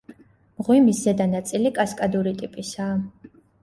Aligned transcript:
მღვიმის 0.61 1.03
ზედა 1.03 1.29
ნაწილი 1.35 1.75
კასკადური 1.79 2.37
ტიპისაა. 2.43 3.35